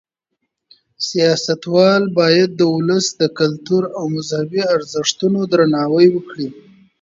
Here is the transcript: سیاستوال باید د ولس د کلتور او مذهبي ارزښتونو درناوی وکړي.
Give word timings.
سیاستوال 1.07 2.03
باید 2.19 2.49
د 2.55 2.61
ولس 2.75 3.07
د 3.21 3.23
کلتور 3.39 3.83
او 3.97 4.03
مذهبي 4.15 4.61
ارزښتونو 4.75 5.39
درناوی 5.53 6.07
وکړي. 6.11 6.47